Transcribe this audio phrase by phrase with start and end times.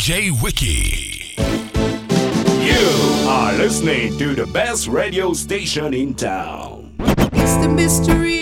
[0.00, 1.34] DJ Wiki.
[2.64, 6.94] You are listening to the best radio station in town.
[7.00, 8.40] It's the mystery.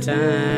[0.00, 0.55] time.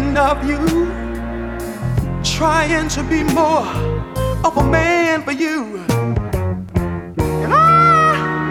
[0.00, 0.60] end of you.
[2.22, 3.66] Trying to be more
[4.46, 5.60] of a man for you.
[7.44, 8.50] And I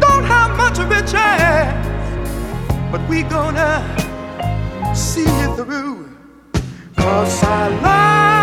[0.00, 1.86] don't have much of a chance,
[2.92, 3.72] but we gonna
[4.94, 6.08] see it through.
[6.96, 8.37] Cause I love.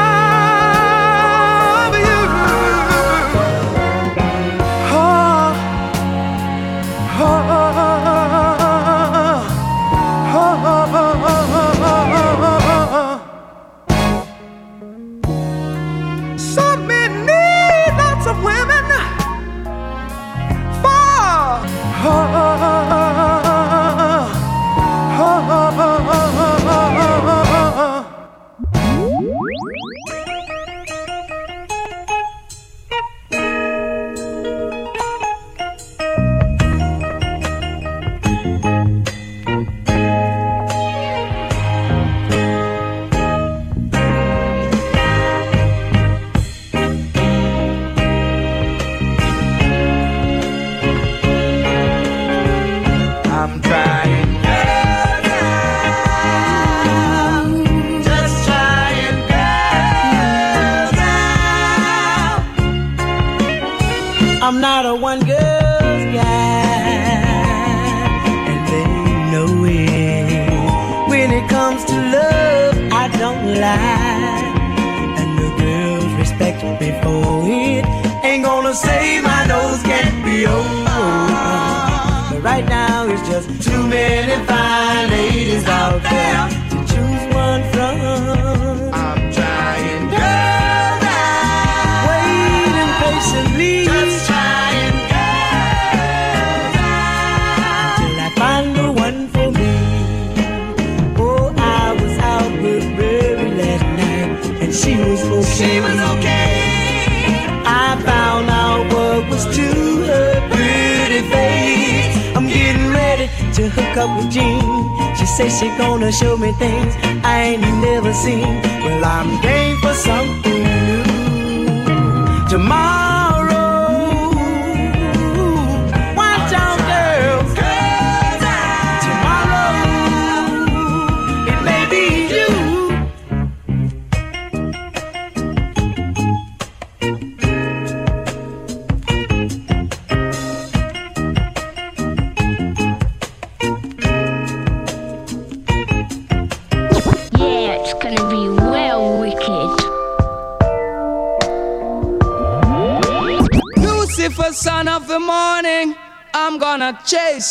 [115.36, 118.62] says she gonna show me things I ain't never seen.
[118.84, 122.48] Well, I'm game for something new.
[122.48, 123.15] Tomorrow.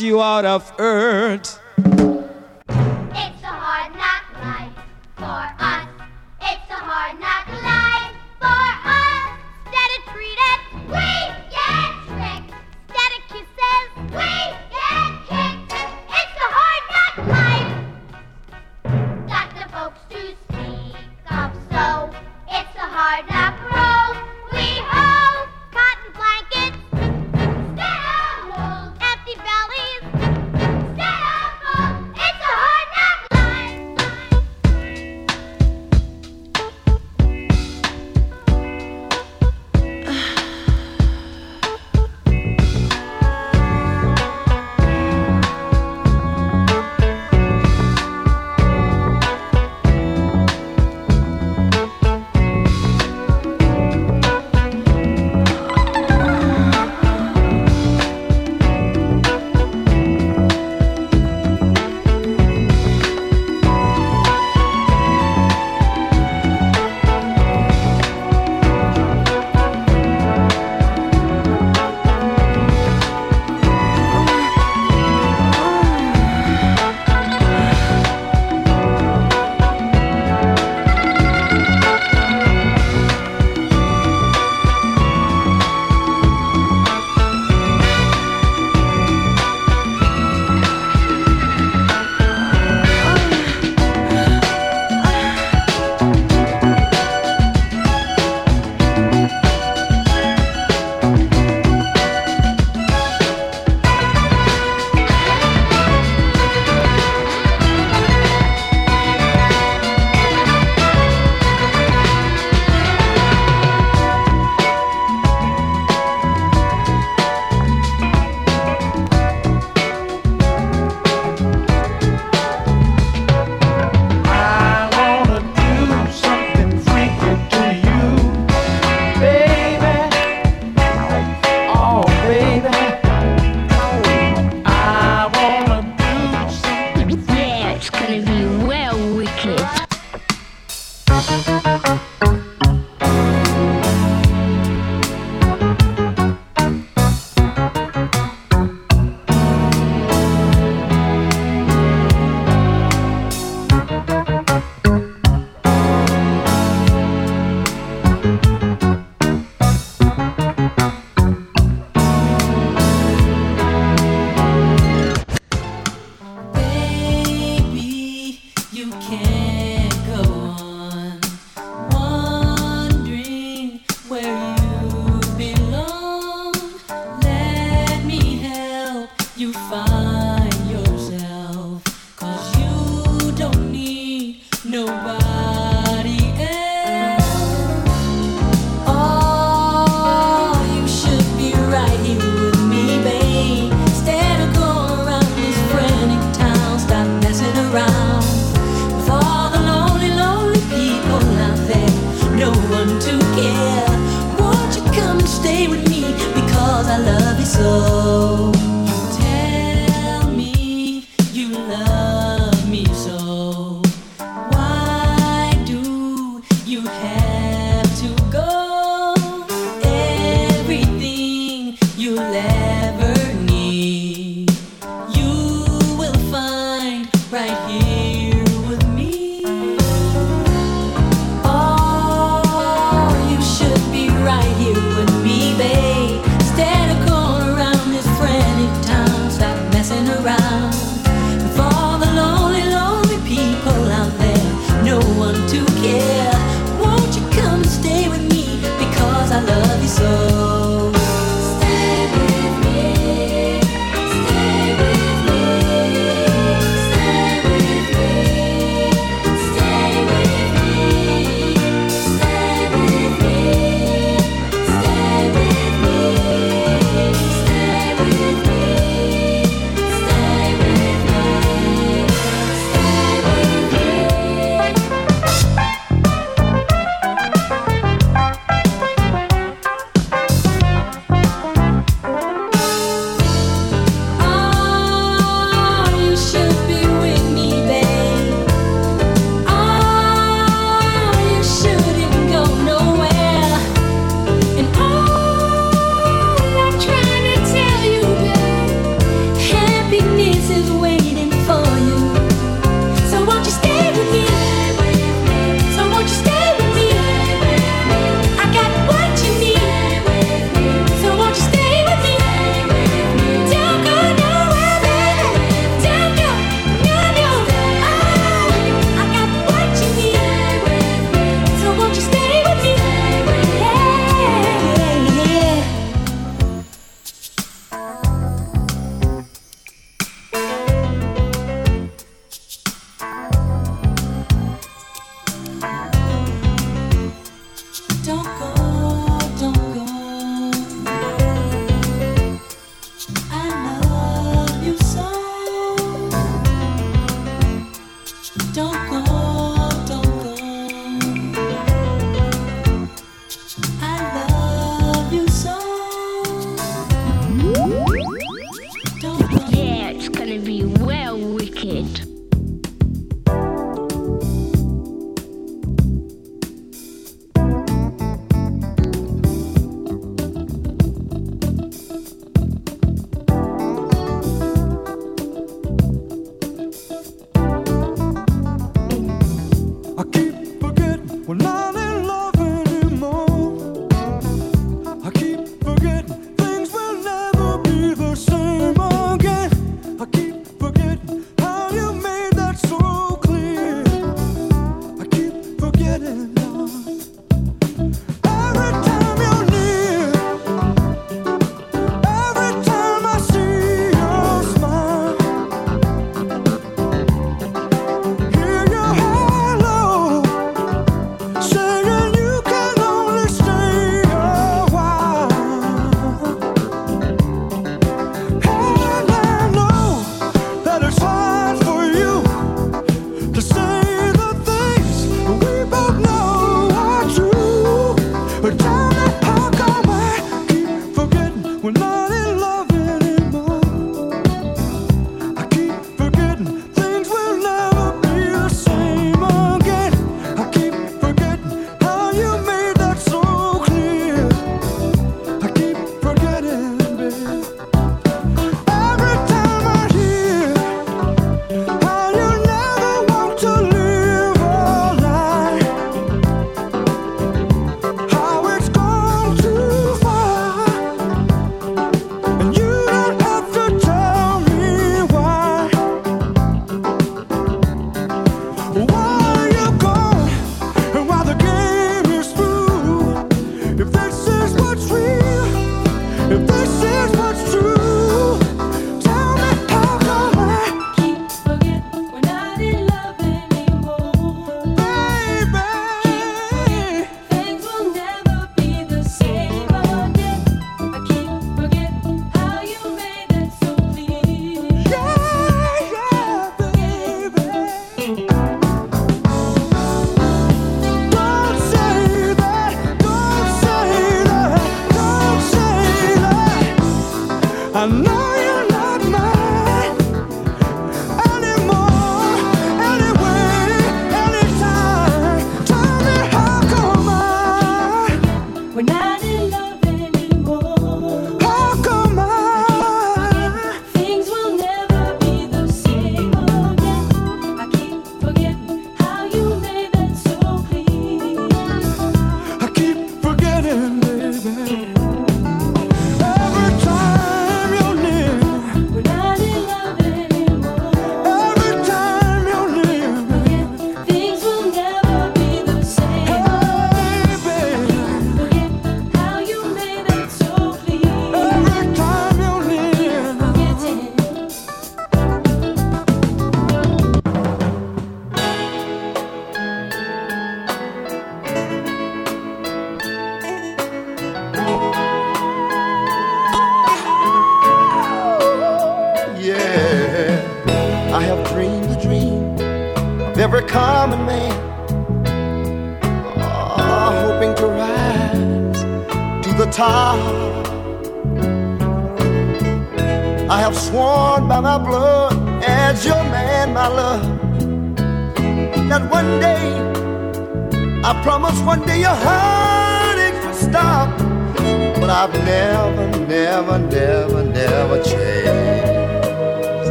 [0.00, 1.07] you out of earth.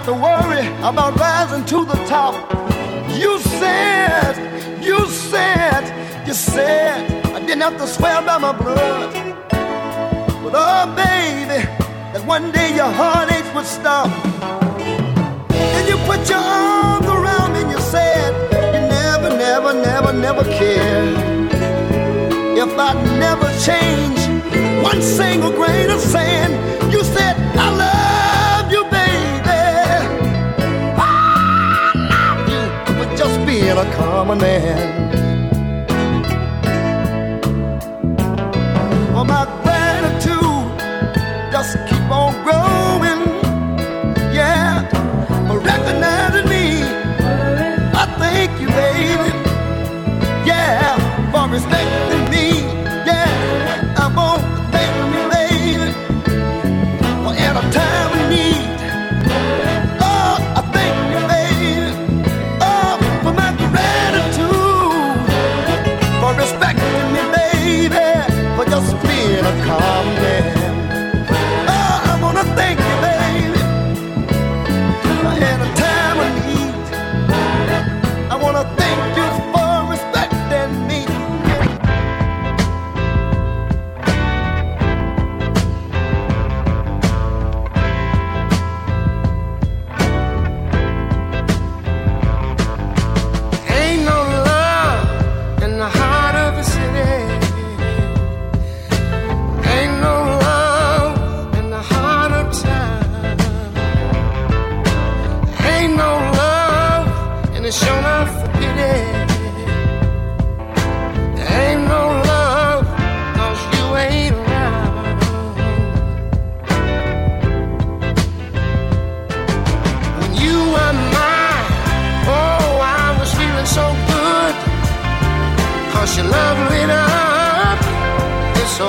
[0.00, 2.34] have to worry about rising to the top.
[3.10, 9.12] You said, you said, you said, I didn't have to swear by my blood.
[9.50, 11.66] But oh, baby,
[12.12, 14.08] that one day your heartaches would stop.
[15.48, 18.32] Then you put your arms around me and you said,
[18.74, 21.50] you never, never, never, never cared.
[22.56, 24.20] If I never change
[24.82, 26.79] one single grain of sand,
[33.70, 35.19] in a common man.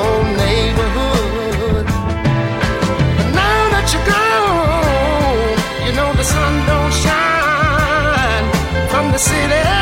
[0.05, 1.85] own neighborhood.
[3.17, 8.47] But now that you're gone, you know the sun don't shine
[8.91, 9.80] from the city.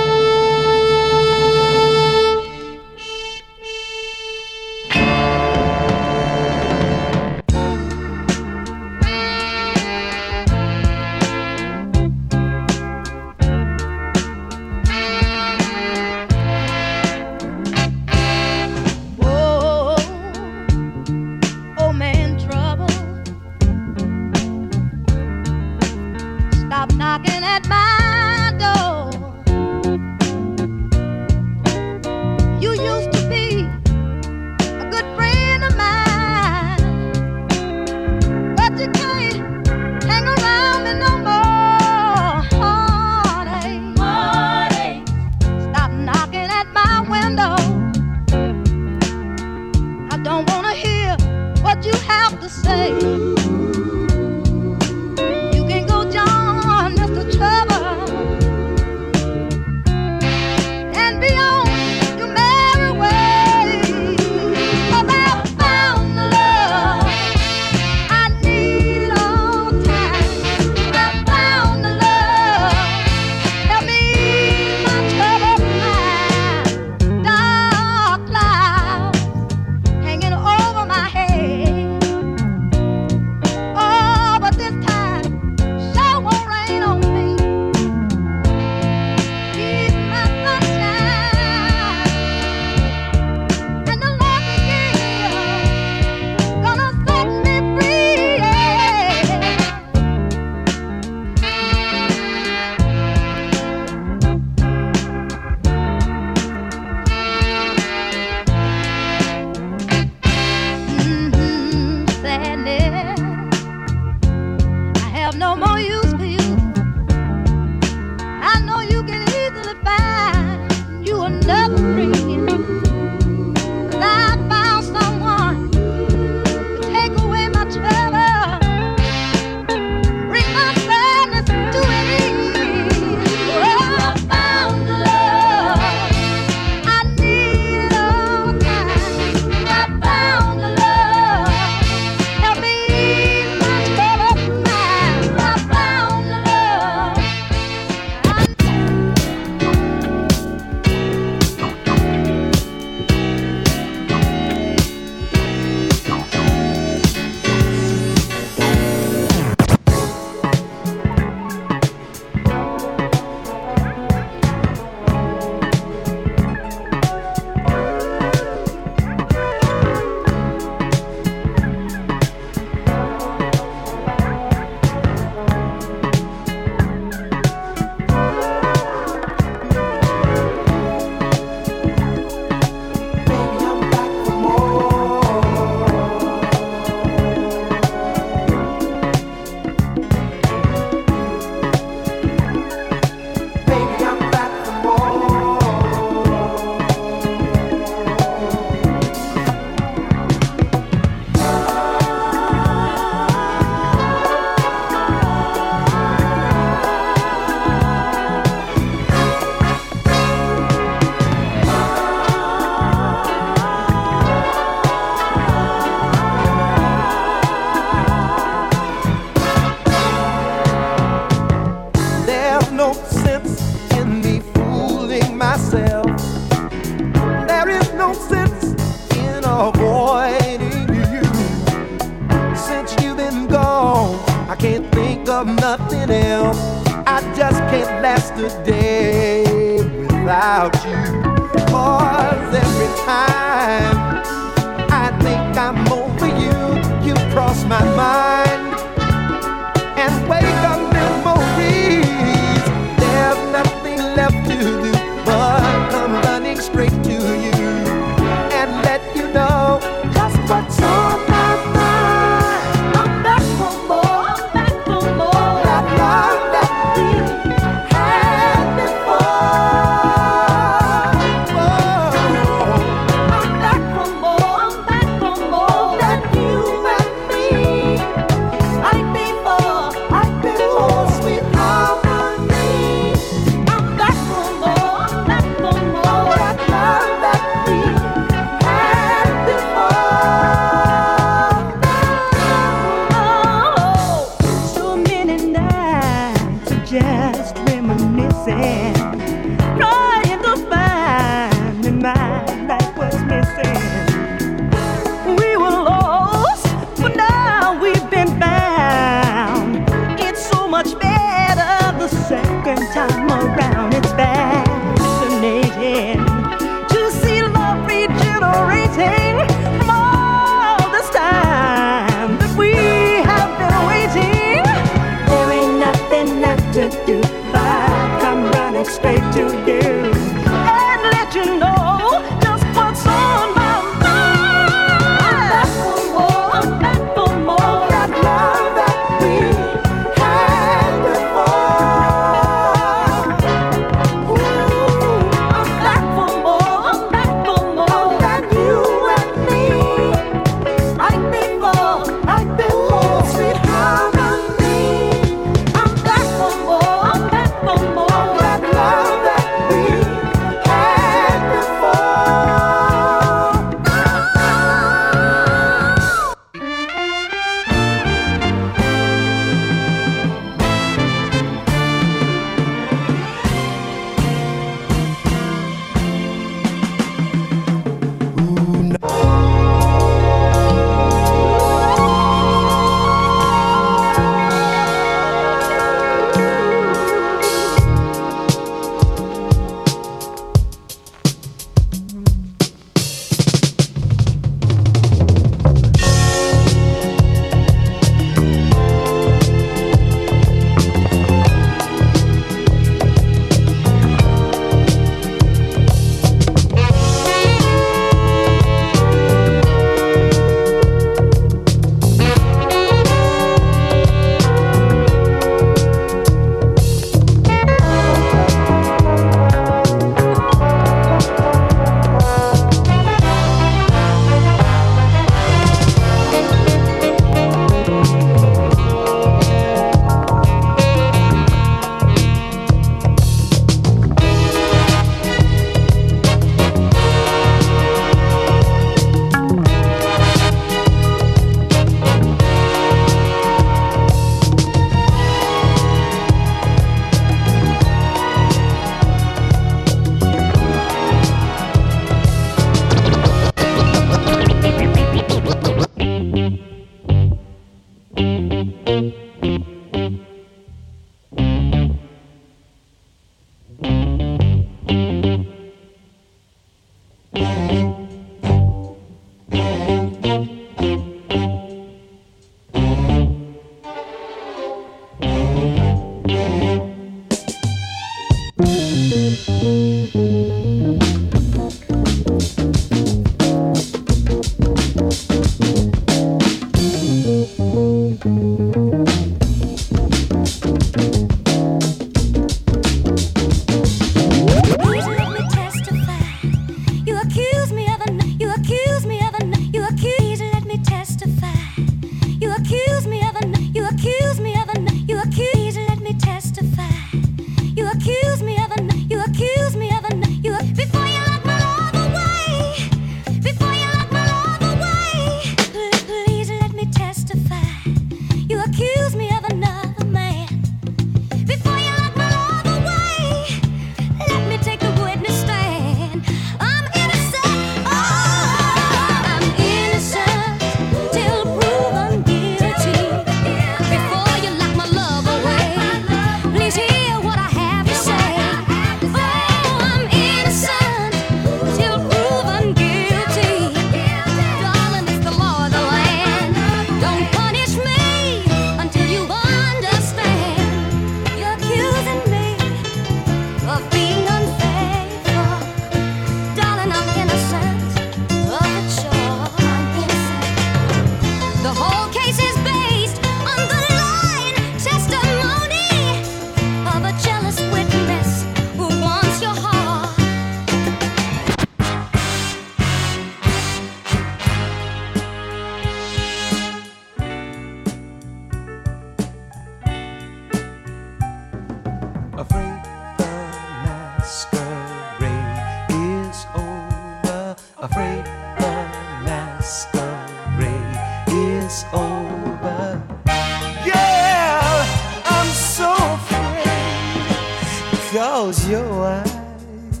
[598.46, 600.00] Cause your eyes.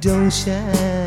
[0.00, 0.97] Don't shine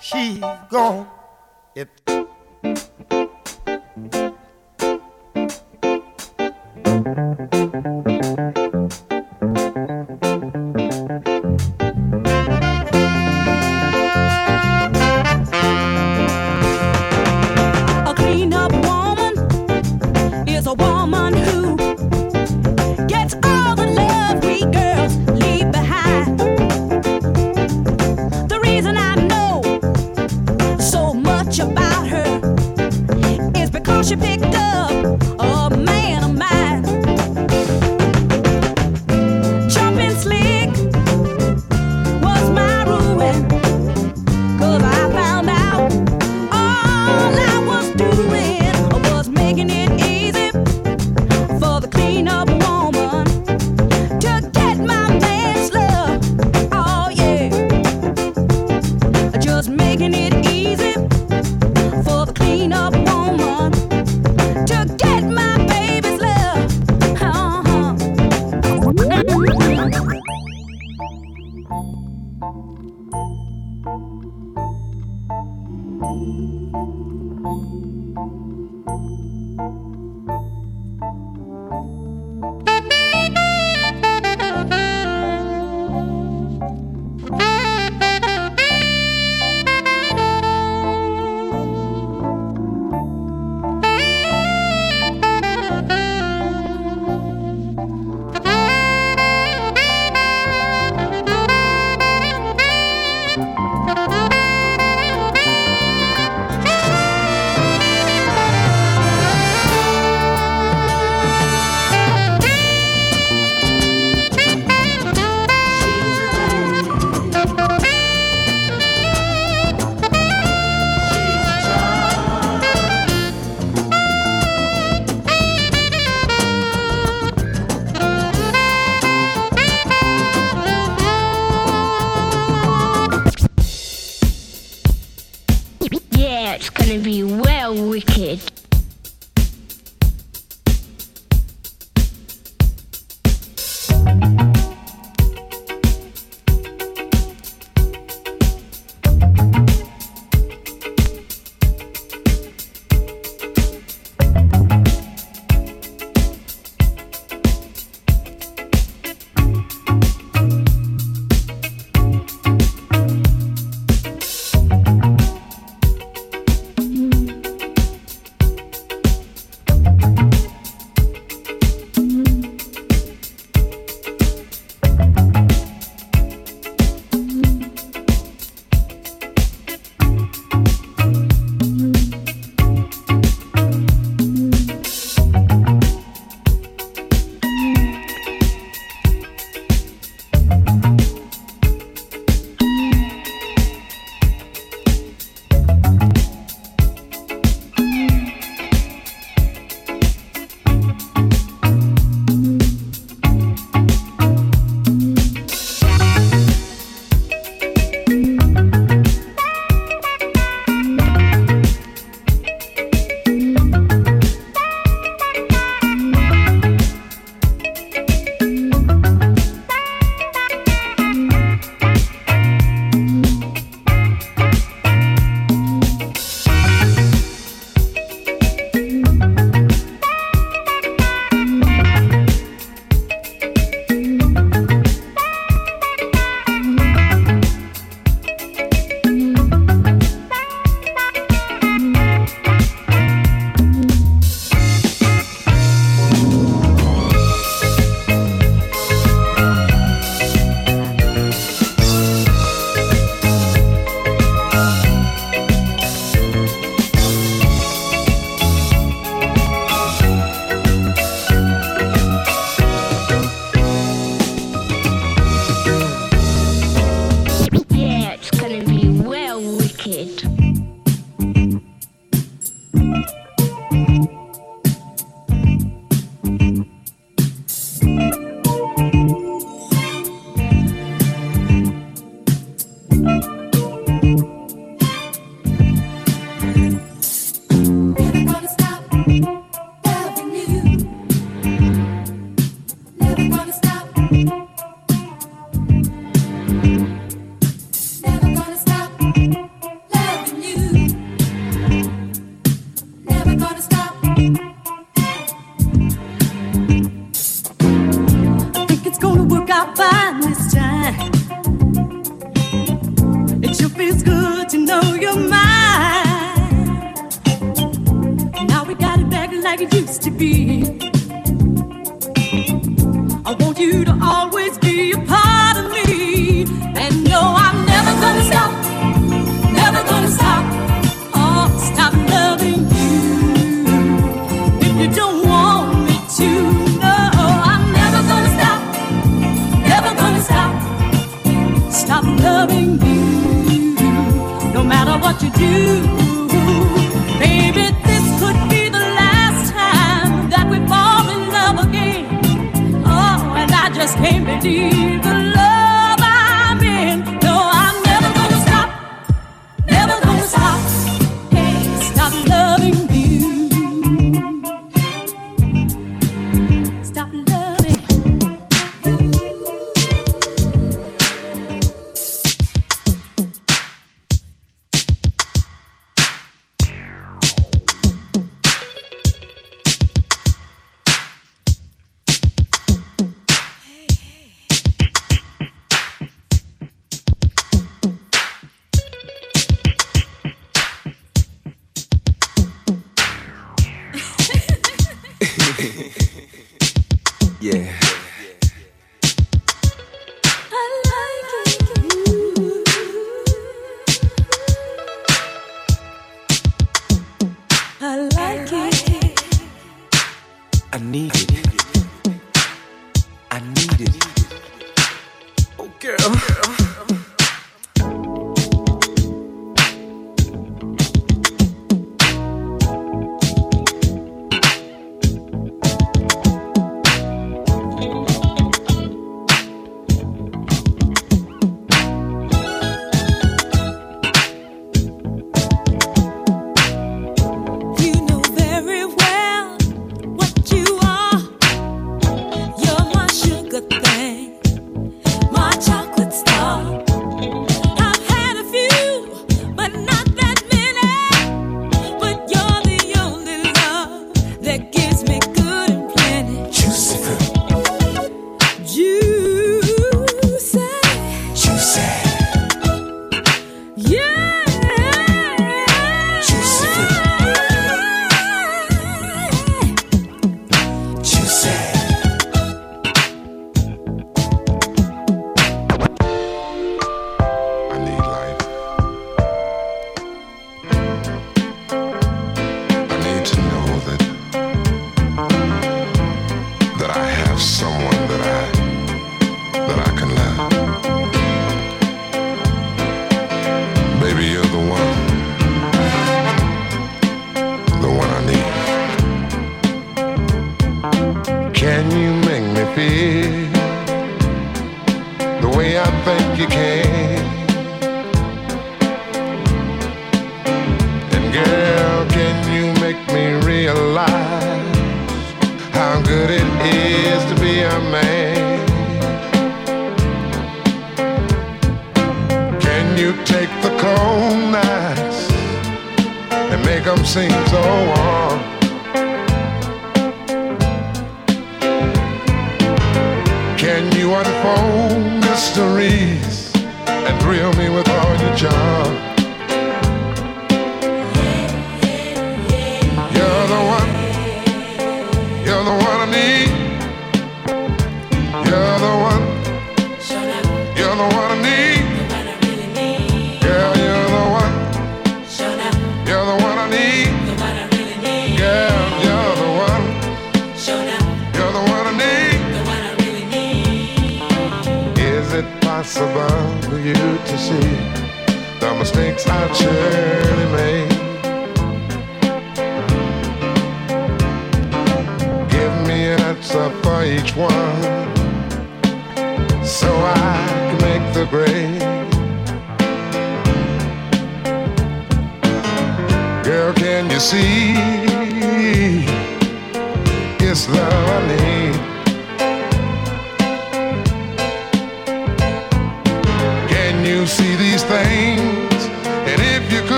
[0.00, 0.38] She's
[0.70, 1.08] gone.
[1.74, 1.88] It.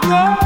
[0.00, 0.37] to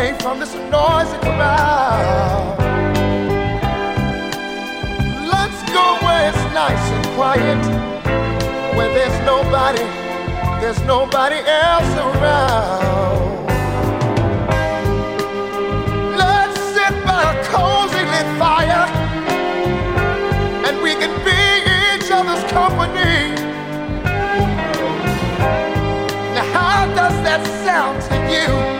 [0.00, 2.56] away from this noisy crowd.
[5.32, 7.62] Let's go where it's nice and quiet,
[8.76, 9.84] where there's nobody,
[10.60, 13.46] there's nobody else around.
[16.16, 18.86] Let's sit by a cozy lit fire,
[20.66, 21.40] and we can be
[21.92, 23.34] each other's company.
[26.34, 28.79] Now, how does that sound to you?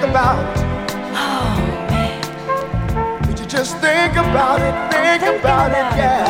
[0.00, 0.60] think about it.
[1.14, 1.56] Oh,
[1.90, 3.26] man.
[3.26, 6.29] Would you just think about it, think, think about, about, it, yeah.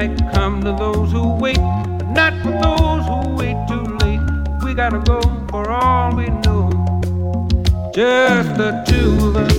[0.00, 4.20] might come to those who wait, but not for those who wait too late.
[4.64, 5.20] We gotta go
[5.50, 6.70] for all we know,
[7.94, 9.56] just the two of us.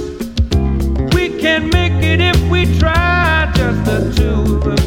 [1.14, 4.86] We can make it if we try, just the two of us.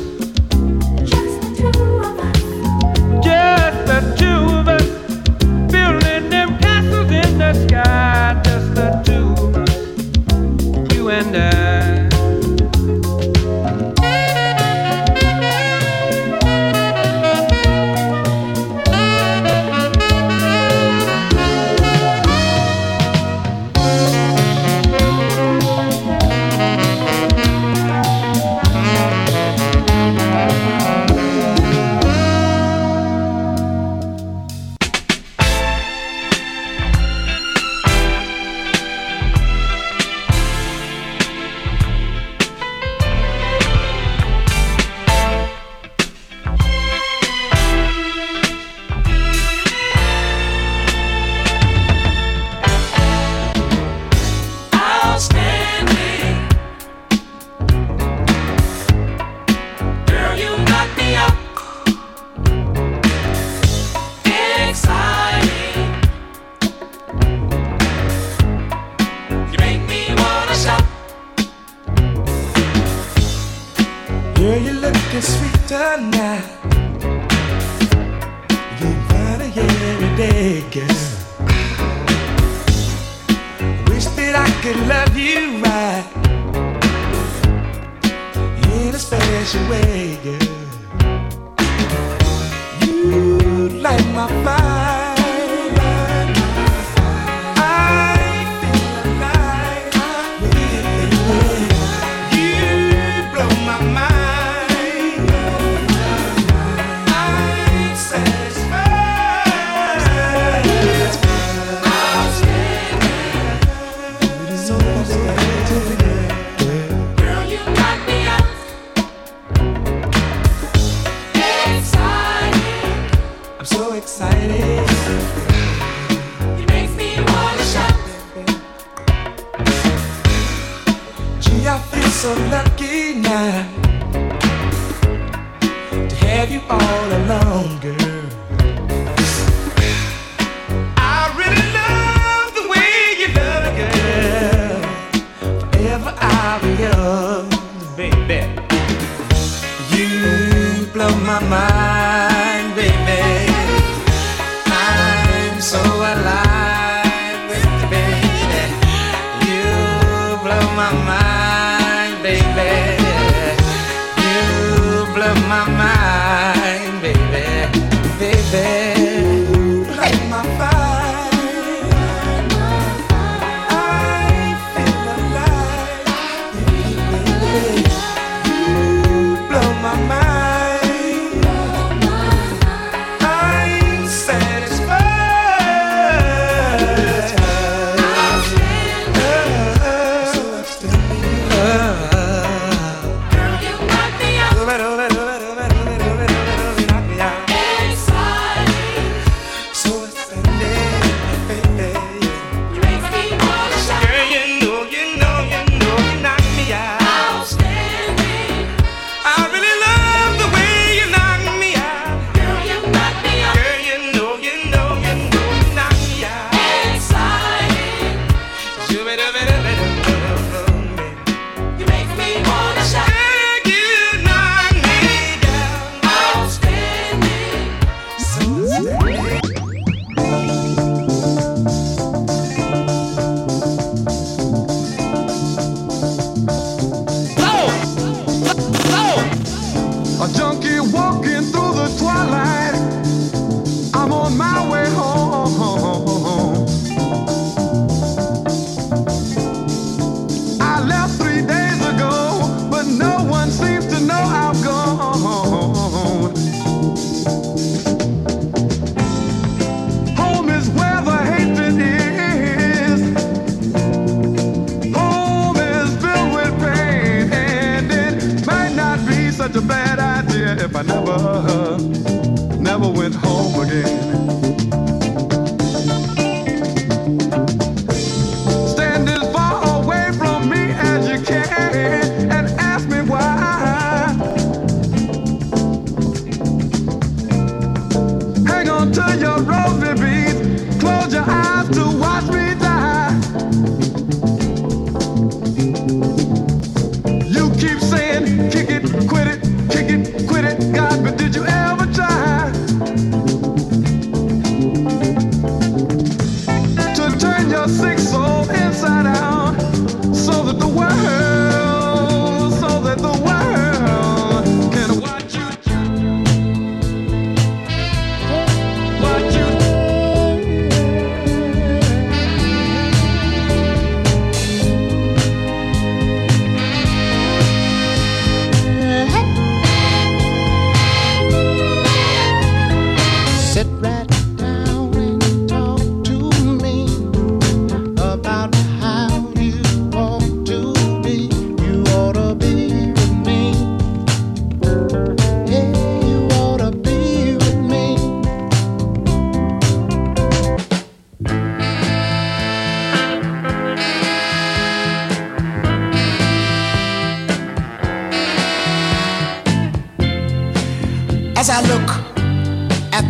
[3.29, 4.89] Just the two of us,
[5.71, 8.04] building them castles in the sky.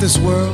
[0.05, 0.54] This world,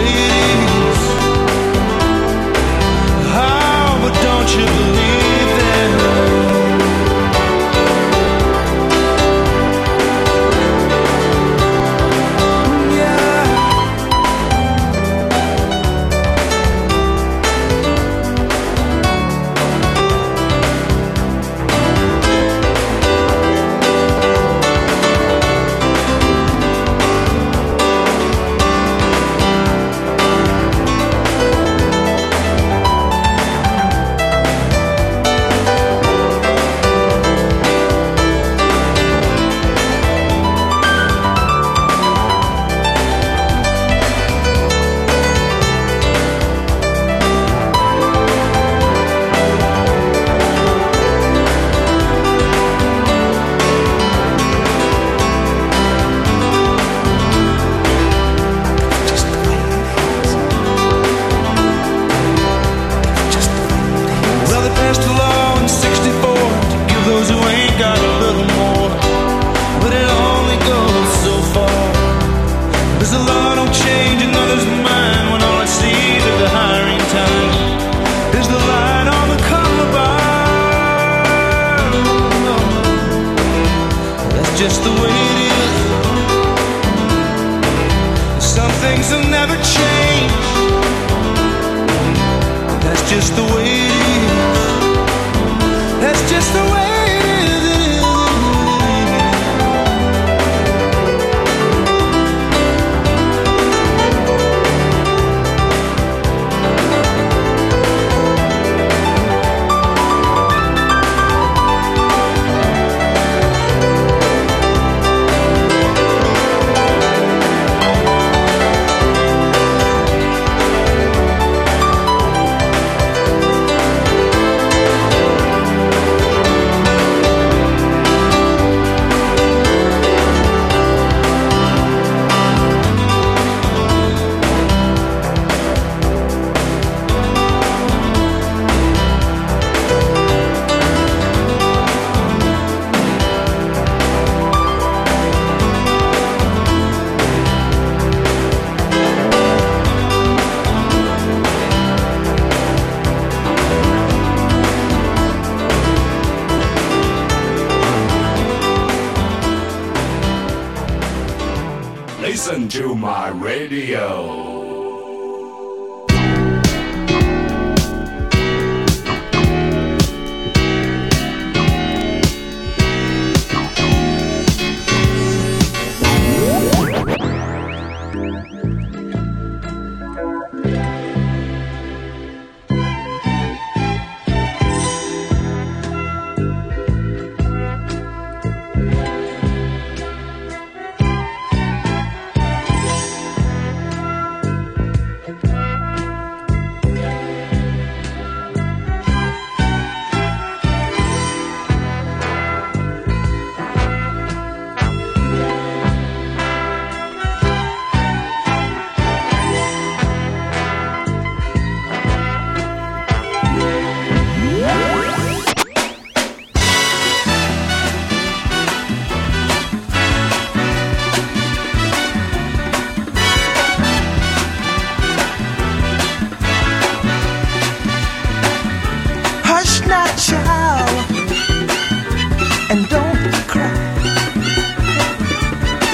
[232.71, 233.67] and don't cry.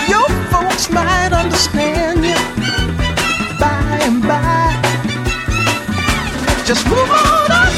[0.07, 2.37] Your folks might understand you
[3.59, 4.75] by and by.
[6.65, 7.73] Just move on up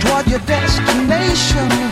[0.00, 1.89] toward your destination.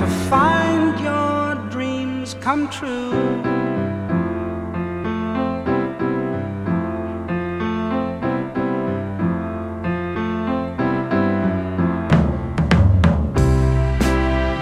[0.00, 3.10] to find your dreams come true.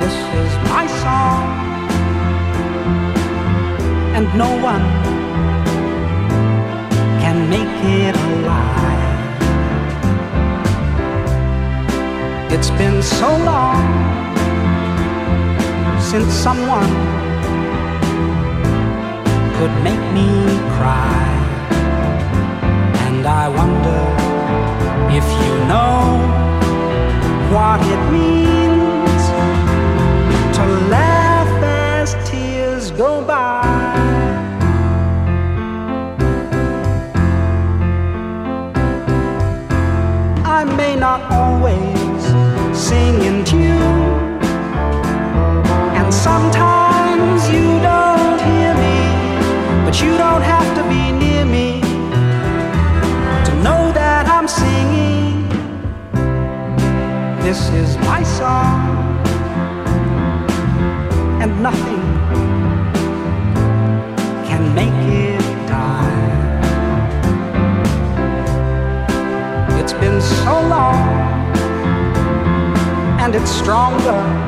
[0.01, 1.44] This is my song,
[4.16, 4.82] and no one
[7.23, 9.32] can make it alive.
[12.51, 14.18] It's been so long
[16.11, 16.89] since someone
[19.59, 20.31] could make me
[20.77, 21.29] cry.
[23.07, 24.03] And I wonder
[25.19, 25.99] if you know
[27.53, 29.23] what it means
[30.57, 33.61] to laugh as tears go by.
[40.59, 42.23] I may not always
[42.75, 44.08] sing in tune.
[46.40, 48.98] Sometimes you don't hear me,
[49.85, 51.81] but you don't have to be near me
[53.47, 55.48] to know that I'm singing.
[57.40, 59.19] This is my song
[61.43, 62.05] and nothing
[64.48, 66.19] can make it die.
[69.81, 71.02] It's been so long
[73.23, 74.48] and it's stronger.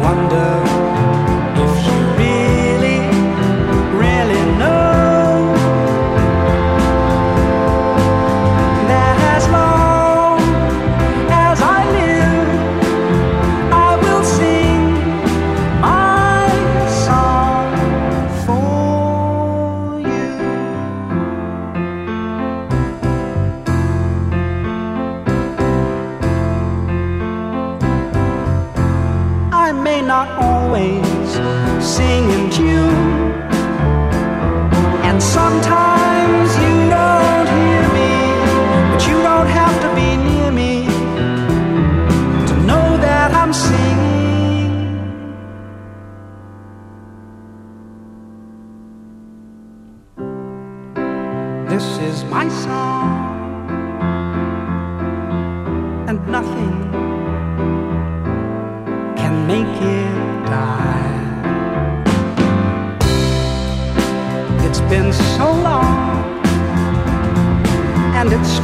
[0.00, 0.77] Wonder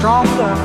[0.05, 0.64] stronger.